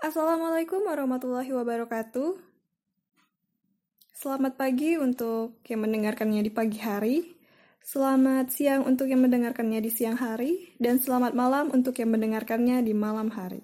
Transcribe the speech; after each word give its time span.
Assalamualaikum 0.00 0.88
warahmatullahi 0.88 1.52
wabarakatuh. 1.52 2.32
Selamat 4.16 4.56
pagi 4.56 4.96
untuk 4.96 5.60
yang 5.68 5.84
mendengarkannya 5.84 6.40
di 6.40 6.48
pagi 6.48 6.80
hari, 6.80 7.36
selamat 7.84 8.48
siang 8.48 8.88
untuk 8.88 9.12
yang 9.12 9.20
mendengarkannya 9.20 9.76
di 9.84 9.92
siang 9.92 10.16
hari, 10.16 10.72
dan 10.80 11.04
selamat 11.04 11.36
malam 11.36 11.68
untuk 11.68 12.00
yang 12.00 12.16
mendengarkannya 12.16 12.80
di 12.80 12.96
malam 12.96 13.28
hari. 13.28 13.60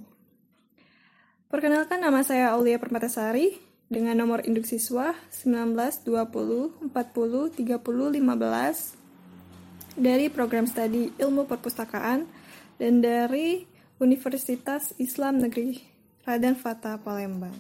Perkenalkan 1.49 2.05
nama 2.05 2.21
saya 2.21 2.53
Aulia 2.53 2.77
Permatasari 2.77 3.57
dengan 3.89 4.21
nomor 4.21 4.45
induk 4.45 4.69
siswa 4.69 5.17
19 5.33 5.73
20 6.05 6.93
40 6.93 7.65
30 7.65 7.65
15 7.65 9.97
dari 9.97 10.29
program 10.29 10.69
studi 10.69 11.17
Ilmu 11.17 11.49
Perpustakaan 11.49 12.29
dan 12.77 13.01
dari 13.01 13.65
Universitas 13.97 14.93
Islam 15.01 15.41
Negeri 15.41 15.96
Raden 16.27 16.59
Fata 16.59 16.99
Palembang. 16.99 17.55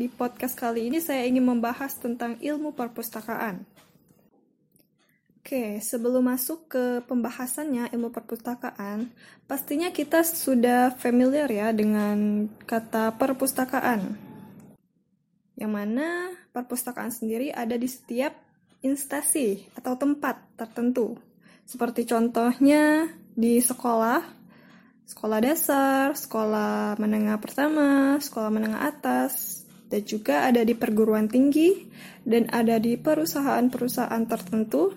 Di 0.00 0.08
podcast 0.08 0.56
kali 0.56 0.88
ini 0.88 0.96
saya 0.96 1.28
ingin 1.28 1.44
membahas 1.44 1.92
tentang 2.00 2.40
ilmu 2.40 2.72
perpustakaan. 2.72 3.68
Oke, 5.36 5.76
sebelum 5.84 6.24
masuk 6.32 6.72
ke 6.72 6.84
pembahasannya 7.04 7.92
ilmu 7.92 8.08
perpustakaan, 8.08 9.12
pastinya 9.44 9.92
kita 9.92 10.24
sudah 10.24 10.96
familiar 10.96 11.52
ya 11.52 11.68
dengan 11.76 12.48
kata 12.64 13.12
perpustakaan. 13.20 14.16
Yang 15.60 15.68
mana 15.68 16.32
perpustakaan 16.56 17.12
sendiri 17.12 17.52
ada 17.52 17.76
di 17.76 17.92
setiap 17.92 18.32
instansi 18.80 19.68
atau 19.76 20.00
tempat 20.00 20.56
tertentu. 20.56 21.20
Seperti 21.68 22.08
contohnya 22.08 23.12
di 23.36 23.60
sekolah, 23.60 24.41
sekolah 25.06 25.38
dasar, 25.42 26.14
sekolah 26.14 26.98
menengah 26.98 27.38
pertama, 27.38 28.18
sekolah 28.18 28.50
menengah 28.50 28.88
atas, 28.88 29.64
dan 29.92 30.02
juga 30.06 30.48
ada 30.48 30.64
di 30.64 30.72
perguruan 30.72 31.28
tinggi, 31.28 31.88
dan 32.24 32.48
ada 32.48 32.80
di 32.80 32.96
perusahaan-perusahaan 32.96 34.24
tertentu, 34.24 34.94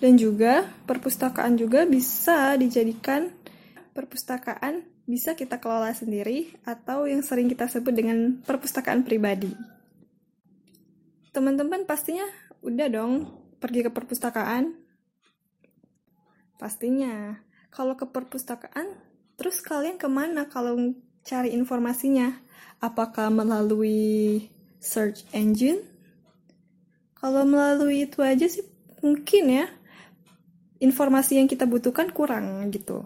dan 0.00 0.16
juga 0.20 0.64
perpustakaan 0.84 1.56
juga 1.56 1.84
bisa 1.88 2.56
dijadikan 2.56 3.32
perpustakaan 3.96 4.84
bisa 5.06 5.38
kita 5.38 5.62
kelola 5.62 5.94
sendiri 5.94 6.50
atau 6.66 7.06
yang 7.06 7.22
sering 7.22 7.46
kita 7.46 7.70
sebut 7.70 7.94
dengan 7.94 8.42
perpustakaan 8.42 9.06
pribadi. 9.06 9.54
Teman-teman 11.30 11.86
pastinya 11.86 12.26
udah 12.60 12.88
dong 12.90 13.30
pergi 13.62 13.86
ke 13.86 13.90
perpustakaan? 13.94 14.74
Pastinya. 16.58 17.38
Kalau 17.70 17.94
ke 17.94 18.08
perpustakaan 18.08 19.05
Terus 19.36 19.60
kalian 19.60 20.00
ke 20.00 20.08
mana 20.08 20.48
kalau 20.48 20.96
cari 21.24 21.52
informasinya? 21.52 22.32
Apakah 22.80 23.28
melalui 23.28 24.48
search 24.80 25.28
engine? 25.32 25.84
Kalau 27.16 27.44
melalui 27.44 28.04
itu 28.04 28.20
aja 28.20 28.48
sih 28.48 28.64
mungkin 29.00 29.44
ya 29.48 29.66
informasi 30.80 31.40
yang 31.40 31.48
kita 31.48 31.64
butuhkan 31.64 32.12
kurang 32.12 32.68
gitu. 32.72 33.04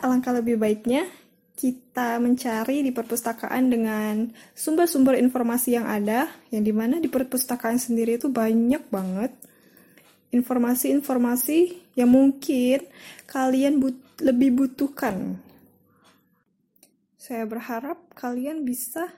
Alangkah 0.00 0.36
lebih 0.36 0.60
baiknya 0.60 1.08
kita 1.52 2.16
mencari 2.18 2.80
di 2.80 2.90
perpustakaan 2.90 3.70
dengan 3.70 4.32
sumber-sumber 4.56 5.20
informasi 5.20 5.76
yang 5.78 5.86
ada, 5.86 6.26
yang 6.48 6.64
di 6.64 6.72
mana 6.72 6.98
di 6.98 7.06
perpustakaan 7.06 7.76
sendiri 7.76 8.16
itu 8.16 8.32
banyak 8.32 8.88
banget 8.88 9.32
informasi-informasi 10.32 11.92
yang 11.94 12.08
mungkin 12.08 12.88
kalian 13.28 13.78
but 13.78 13.94
lebih 14.18 14.56
butuhkan. 14.56 15.36
Saya 17.20 17.46
berharap 17.46 18.10
kalian 18.16 18.64
bisa 18.66 19.12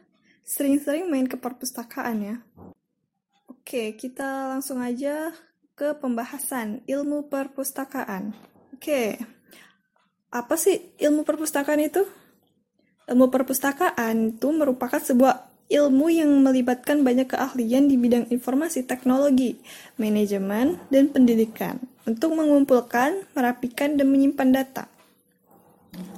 sering-sering 0.44 1.08
main 1.08 1.24
ke 1.24 1.40
perpustakaan 1.40 2.18
ya. 2.20 2.36
Oke, 3.48 3.96
kita 3.96 4.52
langsung 4.52 4.82
aja 4.82 5.32
ke 5.72 5.96
pembahasan 5.96 6.84
ilmu 6.84 7.33
perpustakaan. 7.33 8.36
Oke, 8.77 9.16
apa 10.28 10.55
sih 10.60 10.92
ilmu 11.00 11.24
perpustakaan 11.24 11.80
itu? 11.80 12.05
Ilmu 13.08 13.33
perpustakaan 13.33 14.36
itu 14.36 14.48
merupakan 14.52 15.00
sebuah 15.00 15.53
ilmu 15.73 16.13
yang 16.13 16.30
melibatkan 16.45 17.01
banyak 17.01 17.33
keahlian 17.33 17.89
di 17.89 17.97
bidang 17.97 18.29
informasi 18.29 18.85
teknologi, 18.85 19.57
manajemen, 19.97 20.77
dan 20.92 21.08
pendidikan 21.08 21.80
untuk 22.05 22.36
mengumpulkan, 22.36 23.25
merapikan, 23.33 23.97
dan 23.97 24.07
menyimpan 24.13 24.51
data. 24.52 24.85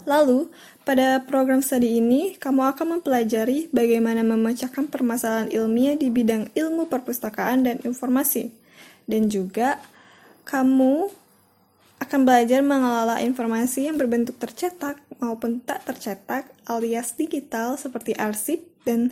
Lalu, 0.09 0.49
pada 0.87 1.21
program 1.27 1.61
studi 1.61 2.01
ini, 2.01 2.39
kamu 2.39 2.75
akan 2.75 2.99
mempelajari 2.99 3.69
bagaimana 3.71 4.25
memecahkan 4.25 4.89
permasalahan 4.89 5.53
ilmiah 5.53 5.99
di 5.99 6.09
bidang 6.09 6.49
ilmu 6.55 6.89
perpustakaan 6.89 7.67
dan 7.67 7.77
informasi. 7.84 8.51
Dan 9.05 9.28
juga, 9.28 9.78
kamu 10.47 11.11
akan 11.97 12.21
belajar 12.28 12.61
mengelola 12.61 13.25
informasi 13.25 13.89
yang 13.89 13.97
berbentuk 13.97 14.37
tercetak 14.37 15.01
maupun 15.17 15.65
tak 15.65 15.83
tercetak 15.89 16.45
alias 16.69 17.17
digital 17.17 17.81
seperti 17.81 18.13
arsip 18.13 18.75
dan. 18.86 19.10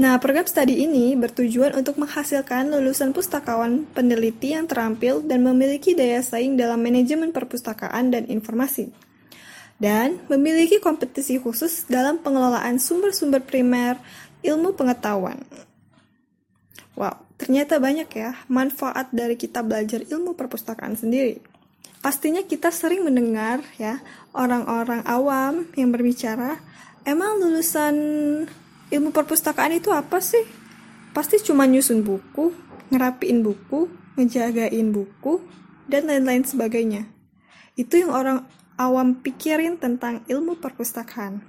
Nah, 0.00 0.16
program 0.16 0.48
studi 0.48 0.80
ini 0.88 1.12
bertujuan 1.12 1.76
untuk 1.76 2.00
menghasilkan 2.00 2.72
lulusan 2.72 3.12
pustakawan 3.12 3.84
peneliti 3.92 4.56
yang 4.56 4.64
terampil 4.64 5.20
dan 5.20 5.44
memiliki 5.44 5.92
daya 5.92 6.24
saing 6.24 6.56
dalam 6.56 6.80
manajemen 6.80 7.36
perpustakaan 7.36 8.08
dan 8.08 8.24
informasi. 8.24 8.88
Dan 9.76 10.20
memiliki 10.32 10.80
kompetisi 10.80 11.36
khusus 11.36 11.84
dalam 11.84 12.20
pengelolaan 12.20 12.80
sumber-sumber 12.80 13.44
primer 13.44 14.00
ilmu 14.40 14.72
pengetahuan. 14.72 15.40
Wow, 16.96 17.20
ternyata 17.40 17.80
banyak 17.80 18.08
ya 18.12 18.36
manfaat 18.48 19.08
dari 19.12 19.36
kita 19.36 19.64
belajar 19.64 20.04
ilmu 20.04 20.36
perpustakaan 20.36 20.96
sendiri. 20.96 21.40
Pastinya 22.00 22.40
kita 22.40 22.72
sering 22.72 23.04
mendengar 23.04 23.60
ya 23.76 24.00
orang-orang 24.32 25.04
awam 25.04 25.68
yang 25.76 25.92
berbicara, 25.92 26.56
emang 27.04 27.40
lulusan 27.40 27.96
ilmu 28.90 29.14
perpustakaan 29.14 29.78
itu 29.78 29.94
apa 29.94 30.18
sih? 30.18 30.42
Pasti 31.14 31.38
cuma 31.42 31.66
nyusun 31.66 32.02
buku, 32.06 32.54
ngerapiin 32.90 33.42
buku, 33.42 33.90
ngejagain 34.18 34.90
buku, 34.90 35.42
dan 35.90 36.06
lain-lain 36.06 36.46
sebagainya. 36.46 37.10
Itu 37.74 38.02
yang 38.02 38.12
orang 38.14 38.46
awam 38.78 39.18
pikirin 39.22 39.78
tentang 39.78 40.22
ilmu 40.26 40.58
perpustakaan. 40.58 41.42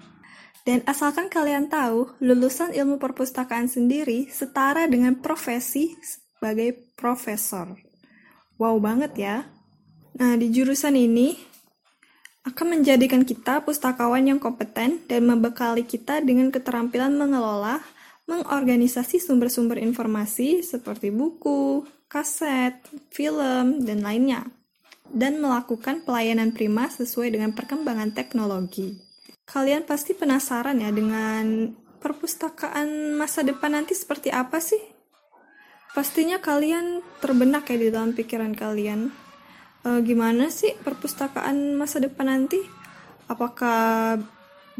Dan 0.62 0.86
asalkan 0.86 1.30
kalian 1.30 1.74
tahu, 1.74 2.14
lulusan 2.22 2.78
ilmu 2.78 3.02
perpustakaan 3.02 3.66
sendiri 3.66 4.30
setara 4.30 4.86
dengan 4.86 5.18
profesi 5.18 5.98
sebagai 6.06 6.94
profesor. 6.94 7.74
Wow 8.62 8.78
banget 8.78 9.18
ya. 9.18 9.50
Nah, 10.22 10.38
di 10.38 10.54
jurusan 10.54 10.94
ini, 10.94 11.34
akan 12.42 12.82
menjadikan 12.82 13.22
kita 13.22 13.62
pustakawan 13.62 14.26
yang 14.26 14.42
kompeten 14.42 15.06
dan 15.06 15.22
membekali 15.30 15.86
kita 15.86 16.26
dengan 16.26 16.50
keterampilan 16.50 17.14
mengelola, 17.14 17.78
mengorganisasi 18.26 19.22
sumber-sumber 19.22 19.78
informasi 19.78 20.66
seperti 20.66 21.14
buku, 21.14 21.86
kaset, 22.10 22.82
film, 23.14 23.86
dan 23.86 24.02
lainnya, 24.02 24.50
dan 25.14 25.38
melakukan 25.38 26.02
pelayanan 26.02 26.50
prima 26.50 26.90
sesuai 26.90 27.30
dengan 27.30 27.54
perkembangan 27.54 28.18
teknologi. 28.18 28.98
Kalian 29.46 29.86
pasti 29.86 30.18
penasaran 30.18 30.82
ya 30.82 30.90
dengan 30.90 31.70
perpustakaan 32.02 33.14
masa 33.14 33.46
depan 33.46 33.78
nanti 33.78 33.94
seperti 33.94 34.34
apa 34.34 34.58
sih? 34.58 34.82
Pastinya 35.92 36.40
kalian 36.42 37.04
terbenak 37.22 37.70
ya 37.70 37.78
di 37.78 37.88
dalam 37.92 38.16
pikiran 38.16 38.56
kalian 38.56 39.12
uh, 39.86 40.00
gimana 40.02 40.50
sih 40.54 40.74
perpustakaan 40.82 41.78
masa 41.78 42.02
depan 42.02 42.30
nanti? 42.30 42.60
Apakah 43.30 44.20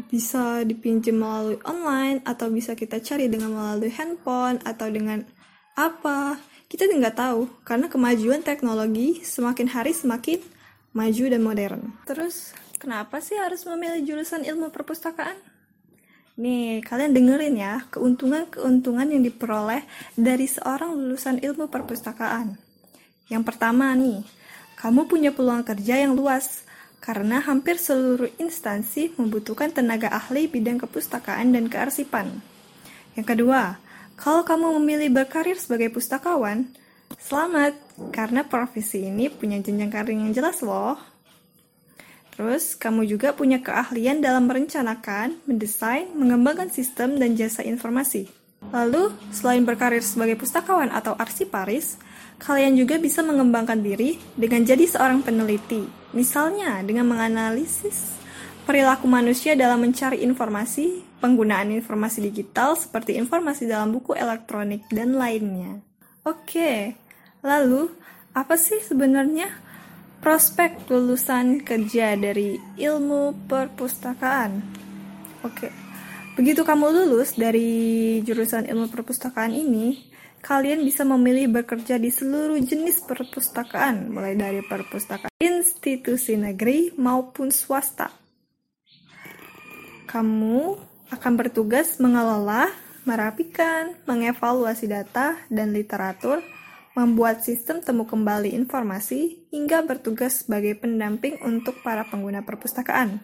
bisa 0.08 0.64
dipinjam 0.66 1.20
melalui 1.20 1.58
online 1.64 2.20
atau 2.26 2.48
bisa 2.48 2.76
kita 2.76 3.00
cari 3.00 3.28
dengan 3.28 3.52
melalui 3.54 3.92
handphone 3.92 4.60
atau 4.62 4.88
dengan 4.88 5.24
apa? 5.78 6.36
Kita 6.68 6.88
nggak 6.88 7.16
tahu 7.16 7.48
karena 7.68 7.86
kemajuan 7.92 8.40
teknologi 8.40 9.20
semakin 9.20 9.68
hari 9.68 9.92
semakin 9.92 10.40
maju 10.96 11.24
dan 11.28 11.40
modern. 11.44 11.82
Terus 12.08 12.56
kenapa 12.80 13.20
sih 13.20 13.36
harus 13.36 13.64
memilih 13.68 14.04
jurusan 14.04 14.44
ilmu 14.44 14.72
perpustakaan? 14.72 15.36
Nih, 16.40 16.80
kalian 16.80 17.12
dengerin 17.12 17.60
ya, 17.60 17.84
keuntungan-keuntungan 17.92 19.04
yang 19.04 19.20
diperoleh 19.20 19.84
dari 20.16 20.48
seorang 20.48 20.96
lulusan 20.96 21.44
ilmu 21.44 21.68
perpustakaan. 21.68 22.56
Yang 23.28 23.42
pertama 23.44 23.92
nih, 23.92 24.24
kamu 24.82 25.06
punya 25.06 25.30
peluang 25.30 25.62
kerja 25.62 26.02
yang 26.02 26.18
luas 26.18 26.66
karena 26.98 27.38
hampir 27.38 27.78
seluruh 27.78 28.26
instansi 28.42 29.14
membutuhkan 29.14 29.70
tenaga 29.70 30.10
ahli 30.10 30.50
bidang 30.50 30.82
kepustakaan 30.82 31.54
dan 31.54 31.70
kearsipan. 31.70 32.42
Yang 33.14 33.26
kedua, 33.30 33.78
kalau 34.18 34.42
kamu 34.42 34.82
memilih 34.82 35.22
berkarir 35.22 35.54
sebagai 35.54 35.86
pustakawan, 35.94 36.66
selamat 37.14 37.78
karena 38.10 38.42
profesi 38.42 39.06
ini 39.06 39.30
punya 39.30 39.62
jenjang 39.62 39.90
karir 39.94 40.18
yang 40.18 40.34
jelas 40.34 40.58
loh. 40.66 40.98
Terus, 42.34 42.74
kamu 42.74 43.06
juga 43.06 43.36
punya 43.36 43.62
keahlian 43.62 44.18
dalam 44.18 44.50
merencanakan, 44.50 45.46
mendesain, 45.46 46.10
mengembangkan 46.16 46.74
sistem 46.74 47.22
dan 47.22 47.38
jasa 47.38 47.62
informasi. 47.62 48.26
Lalu, 48.74 49.14
selain 49.30 49.62
berkarir 49.62 50.00
sebagai 50.00 50.40
pustakawan 50.40 50.90
atau 50.90 51.12
arsiparis, 51.18 52.00
kalian 52.42 52.74
juga 52.74 52.98
bisa 52.98 53.22
mengembangkan 53.22 53.78
diri 53.78 54.18
dengan 54.34 54.66
jadi 54.66 54.82
seorang 54.82 55.22
peneliti. 55.22 55.86
Misalnya, 56.10 56.82
dengan 56.82 57.06
menganalisis 57.06 58.18
perilaku 58.66 59.06
manusia 59.06 59.54
dalam 59.54 59.78
mencari 59.78 60.26
informasi, 60.26 61.06
penggunaan 61.22 61.70
informasi 61.70 62.18
digital 62.18 62.74
seperti 62.74 63.14
informasi 63.14 63.70
dalam 63.70 63.94
buku 63.94 64.18
elektronik, 64.18 64.82
dan 64.90 65.14
lainnya. 65.14 65.78
Oke, 66.26 66.98
lalu 67.46 67.90
apa 68.34 68.58
sih 68.58 68.82
sebenarnya 68.82 69.50
prospek 70.18 70.90
lulusan 70.90 71.62
kerja 71.62 72.18
dari 72.18 72.58
ilmu 72.78 73.46
perpustakaan. 73.46 74.62
Oke, 75.46 75.70
begitu 76.38 76.62
kamu 76.66 76.90
lulus 76.90 77.34
dari 77.38 78.18
jurusan 78.22 78.66
ilmu 78.66 78.90
perpustakaan 78.90 79.50
ini, 79.50 80.11
kalian 80.42 80.82
bisa 80.82 81.06
memilih 81.06 81.62
bekerja 81.62 82.02
di 82.02 82.10
seluruh 82.10 82.58
jenis 82.58 83.06
perpustakaan, 83.06 84.10
mulai 84.10 84.34
dari 84.34 84.58
perpustakaan 84.60 85.30
institusi 85.38 86.34
negeri 86.34 86.90
maupun 86.98 87.54
swasta. 87.54 88.10
Kamu 90.10 90.58
akan 91.14 91.32
bertugas 91.38 91.96
mengelola, 92.02 92.68
merapikan, 93.06 93.94
mengevaluasi 94.04 94.90
data 94.90 95.38
dan 95.46 95.70
literatur, 95.70 96.42
membuat 96.98 97.40
sistem 97.46 97.80
temu 97.80 98.04
kembali 98.04 98.52
informasi, 98.52 99.48
hingga 99.54 99.86
bertugas 99.86 100.44
sebagai 100.44 100.76
pendamping 100.76 101.40
untuk 101.40 101.80
para 101.80 102.04
pengguna 102.04 102.44
perpustakaan. 102.44 103.22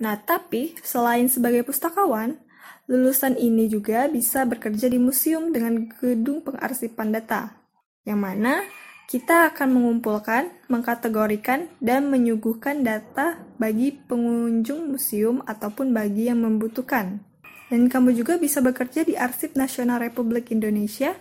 Nah, 0.00 0.16
tapi 0.16 0.74
selain 0.80 1.28
sebagai 1.28 1.62
pustakawan, 1.62 2.40
lulusan 2.90 3.38
ini 3.38 3.70
juga 3.70 4.10
bisa 4.10 4.42
bekerja 4.48 4.90
di 4.90 4.98
museum 4.98 5.54
dengan 5.54 5.86
gedung 6.00 6.42
pengarsipan 6.42 7.14
data, 7.14 7.54
yang 8.02 8.18
mana 8.20 8.66
kita 9.10 9.50
akan 9.50 9.74
mengumpulkan, 9.74 10.54
mengkategorikan, 10.70 11.66
dan 11.82 12.06
menyuguhkan 12.06 12.86
data 12.86 13.42
bagi 13.58 13.90
pengunjung 13.90 14.94
museum 14.94 15.42
ataupun 15.42 15.90
bagi 15.90 16.30
yang 16.30 16.46
membutuhkan. 16.46 17.18
Dan 17.70 17.90
kamu 17.90 18.14
juga 18.14 18.38
bisa 18.38 18.62
bekerja 18.62 19.02
di 19.02 19.18
Arsip 19.18 19.58
Nasional 19.58 19.98
Republik 19.98 20.54
Indonesia 20.54 21.18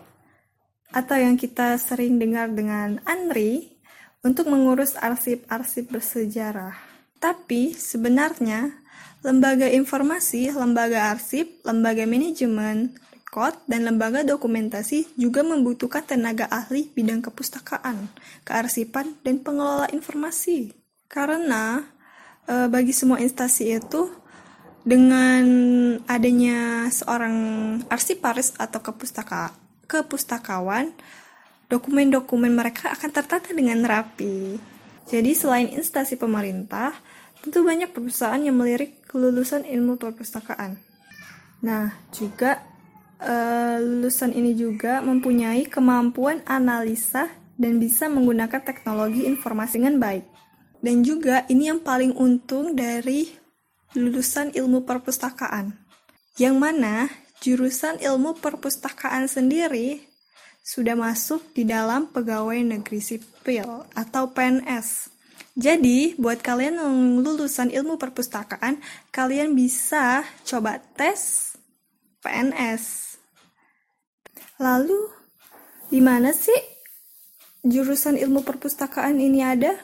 atau 0.90 1.18
yang 1.18 1.38
kita 1.38 1.78
sering 1.82 2.22
dengar 2.22 2.50
dengan 2.54 3.02
ANRI 3.06 3.78
untuk 4.26 4.50
mengurus 4.50 4.94
arsip-arsip 4.98 5.90
bersejarah. 5.90 6.78
Tapi 7.18 7.74
sebenarnya 7.74 8.86
lembaga 9.24 9.68
informasi, 9.68 10.52
lembaga 10.52 11.12
arsip, 11.12 11.64
lembaga 11.68 12.08
manajemen, 12.08 12.96
rekod, 13.30 13.54
dan 13.70 13.86
lembaga 13.86 14.26
dokumentasi 14.26 15.14
juga 15.14 15.46
membutuhkan 15.46 16.02
tenaga 16.02 16.50
ahli 16.50 16.90
bidang 16.98 17.22
kepustakaan, 17.22 18.10
kearsipan, 18.42 19.14
dan 19.22 19.38
pengelola 19.46 19.86
informasi. 19.94 20.74
Karena 21.06 21.86
e, 22.50 22.66
bagi 22.66 22.90
semua 22.90 23.22
instansi 23.22 23.70
itu 23.70 24.10
dengan 24.82 25.46
adanya 26.10 26.90
seorang 26.90 27.38
arsiparis 27.94 28.58
atau 28.58 28.82
kepustaka 28.82 29.54
ke 29.86 30.02
pustakawan, 30.10 30.90
dokumen-dokumen 31.70 32.50
mereka 32.50 32.90
akan 32.98 33.14
tertata 33.14 33.54
dengan 33.54 33.86
rapi. 33.86 34.58
Jadi 35.06 35.38
selain 35.38 35.70
instansi 35.70 36.18
pemerintah, 36.18 36.98
tentu 37.44 37.64
banyak 37.64 37.92
perusahaan 37.92 38.40
yang 38.40 38.60
melirik 38.60 39.04
kelulusan 39.08 39.64
ilmu 39.64 39.96
perpustakaan. 39.96 40.80
Nah, 41.64 41.92
juga 42.16 42.64
uh, 43.20 43.78
lulusan 43.80 44.32
ini 44.32 44.56
juga 44.56 45.04
mempunyai 45.04 45.68
kemampuan 45.68 46.44
analisa 46.48 47.28
dan 47.60 47.76
bisa 47.78 48.08
menggunakan 48.08 48.64
teknologi 48.64 49.28
informasi 49.28 49.84
dengan 49.84 50.00
baik. 50.00 50.26
Dan 50.80 51.04
juga 51.04 51.44
ini 51.52 51.68
yang 51.68 51.84
paling 51.84 52.16
untung 52.16 52.72
dari 52.72 53.28
lulusan 53.92 54.56
ilmu 54.56 54.88
perpustakaan. 54.88 55.76
Yang 56.40 56.56
mana 56.56 57.12
jurusan 57.44 58.00
ilmu 58.00 58.40
perpustakaan 58.40 59.28
sendiri 59.28 60.08
sudah 60.64 60.96
masuk 60.96 61.44
di 61.52 61.68
dalam 61.68 62.08
pegawai 62.08 62.64
negeri 62.64 63.04
sipil 63.04 63.84
atau 63.92 64.32
PNS. 64.32 65.19
Jadi, 65.60 66.16
buat 66.16 66.40
kalian 66.40 66.80
yang 66.80 67.20
lulusan 67.20 67.68
ilmu 67.68 68.00
perpustakaan, 68.00 68.80
kalian 69.12 69.60
bisa 69.60 70.24
coba 70.48 70.80
tes 70.96 71.52
PNS. 72.24 73.16
Lalu, 74.64 75.12
di 75.92 76.00
mana 76.00 76.32
sih 76.32 76.56
jurusan 77.68 78.16
ilmu 78.16 78.48
perpustakaan 78.48 79.20
ini 79.20 79.44
ada? 79.44 79.76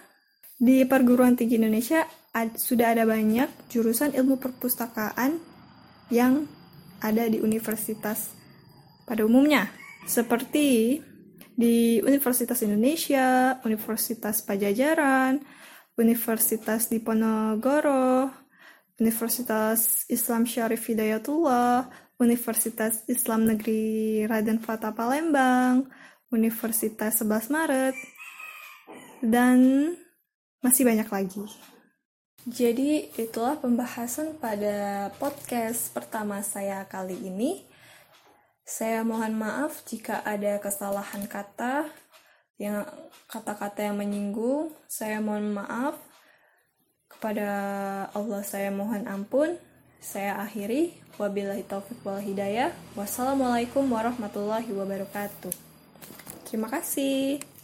Di 0.56 0.88
perguruan 0.88 1.36
tinggi 1.36 1.60
Indonesia 1.60 2.08
sudah 2.56 2.96
ada 2.96 3.04
banyak 3.04 3.68
jurusan 3.68 4.16
ilmu 4.16 4.40
perpustakaan 4.40 5.44
yang 6.08 6.48
ada 7.04 7.28
di 7.28 7.44
universitas 7.44 8.32
pada 9.04 9.28
umumnya, 9.28 9.68
seperti 10.08 11.00
di 11.56 12.04
Universitas 12.04 12.60
Indonesia, 12.62 13.58
Universitas 13.64 14.44
Pajajaran, 14.44 15.40
Universitas 15.96 16.92
Diponegoro, 16.92 18.28
Universitas 19.00 20.04
Islam 20.12 20.44
Syarif 20.44 20.84
Hidayatullah, 20.88 21.88
Universitas 22.20 23.04
Islam 23.08 23.48
Negeri 23.48 24.24
Raden 24.28 24.60
Fata 24.60 24.92
Palembang, 24.92 25.88
Universitas 26.32 27.24
11 27.24 27.52
Maret, 27.52 27.96
dan 29.24 29.60
masih 30.60 30.84
banyak 30.84 31.08
lagi. 31.08 31.44
Jadi 32.46 33.10
itulah 33.18 33.58
pembahasan 33.58 34.38
pada 34.38 35.10
podcast 35.18 35.90
pertama 35.96 36.46
saya 36.46 36.86
kali 36.86 37.18
ini. 37.26 37.66
Saya 38.66 39.06
mohon 39.06 39.38
maaf 39.38 39.86
jika 39.86 40.26
ada 40.26 40.58
kesalahan 40.58 41.30
kata 41.30 41.86
yang 42.58 42.82
kata-kata 43.30 43.94
yang 43.94 44.02
menyinggung. 44.02 44.74
Saya 44.90 45.22
mohon 45.22 45.54
maaf 45.54 46.02
kepada 47.06 47.48
Allah 48.10 48.42
saya 48.42 48.74
mohon 48.74 49.06
ampun. 49.06 49.62
Saya 50.02 50.42
akhiri 50.42 50.98
wabillahi 51.22 51.62
taufik 51.70 52.02
wal 52.02 52.18
hidayah. 52.18 52.74
Wassalamualaikum 52.98 53.86
warahmatullahi 53.86 54.74
wabarakatuh. 54.74 55.54
Terima 56.50 56.66
kasih. 56.66 57.55